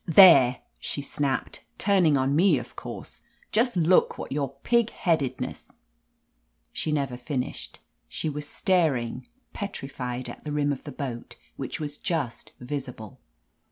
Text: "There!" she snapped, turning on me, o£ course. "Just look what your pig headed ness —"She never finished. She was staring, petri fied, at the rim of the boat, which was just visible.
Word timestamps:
"There!" 0.07 0.61
she 0.79 1.03
snapped, 1.03 1.63
turning 1.77 2.17
on 2.17 2.35
me, 2.35 2.55
o£ 2.55 2.75
course. 2.75 3.21
"Just 3.51 3.77
look 3.77 4.17
what 4.17 4.31
your 4.31 4.53
pig 4.63 4.89
headed 4.89 5.39
ness 5.39 5.73
—"She 6.73 6.91
never 6.91 7.15
finished. 7.17 7.77
She 8.09 8.27
was 8.27 8.49
staring, 8.49 9.27
petri 9.53 9.87
fied, 9.87 10.27
at 10.27 10.43
the 10.43 10.51
rim 10.51 10.73
of 10.73 10.85
the 10.85 10.91
boat, 10.91 11.35
which 11.55 11.79
was 11.79 11.99
just 11.99 12.51
visible. 12.59 13.19